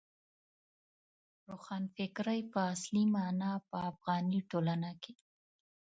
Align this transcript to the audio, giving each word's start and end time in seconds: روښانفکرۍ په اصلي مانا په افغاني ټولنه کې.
روښانفکرۍ 1.49 2.39
په 2.51 2.59
اصلي 2.73 3.03
مانا 3.13 3.51
په 3.69 3.77
افغاني 3.91 4.39
ټولنه 4.51 4.91
کې. 5.01 5.13